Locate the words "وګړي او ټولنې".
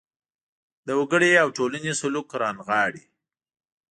0.99-1.93